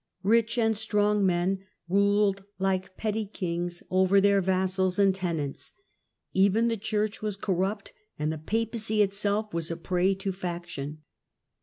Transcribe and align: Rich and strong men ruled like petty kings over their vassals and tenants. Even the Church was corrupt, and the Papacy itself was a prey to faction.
Rich 0.23 0.57
and 0.57 0.75
strong 0.75 1.23
men 1.27 1.63
ruled 1.87 2.43
like 2.57 2.97
petty 2.97 3.27
kings 3.27 3.83
over 3.91 4.19
their 4.19 4.41
vassals 4.41 4.97
and 4.97 5.13
tenants. 5.13 5.73
Even 6.33 6.69
the 6.69 6.75
Church 6.75 7.21
was 7.21 7.35
corrupt, 7.35 7.93
and 8.17 8.31
the 8.31 8.39
Papacy 8.39 9.03
itself 9.03 9.53
was 9.53 9.69
a 9.69 9.77
prey 9.77 10.15
to 10.15 10.31
faction. 10.31 11.03